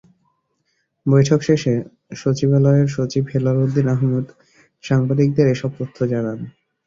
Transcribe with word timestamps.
বৈঠক 1.05 1.39
শেষে 1.41 1.73
ইসি 1.77 1.83
সচিবালয়ের 2.15 2.87
সচিব 2.87 3.23
হেলালুদ্দীন 3.33 3.87
আহমদ 3.87 4.25
সাংবাদিকদের 4.83 5.47
এসব 5.47 5.71
তথ্য 5.79 5.97
জানান। 6.07 6.39